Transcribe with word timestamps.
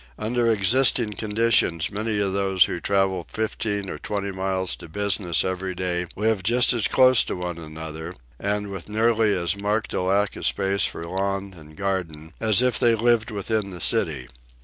Under 0.17 0.49
existing 0.49 1.13
conditions 1.13 1.91
many 1.91 2.17
of 2.19 2.33
those 2.33 2.63
who 2.63 2.79
travel 2.79 3.23
fifteen 3.31 3.87
or 3.87 3.99
twenty 3.99 4.31
miles 4.31 4.75
to 4.77 4.89
business 4.89 5.43
every 5.45 5.75
day 5.75 6.07
live 6.15 6.41
just 6.41 6.73
as 6.73 6.87
close 6.87 7.23
to 7.25 7.35
one 7.35 7.59
another, 7.59 8.15
and 8.39 8.71
with 8.71 8.89
nearly 8.89 9.37
as 9.37 9.55
marked 9.55 9.93
a 9.93 10.01
lack 10.01 10.35
of 10.35 10.47
space 10.47 10.85
for 10.85 11.05
lawn 11.05 11.53
and 11.55 11.77
garden, 11.77 12.33
as 12.39 12.63
if 12.63 12.79
they 12.79 12.95
lived 12.95 13.29
within 13.29 13.69
the 13.69 13.79
city. 13.79 14.27